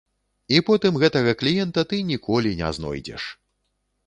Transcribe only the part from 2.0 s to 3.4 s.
ніколі не знойдзеш.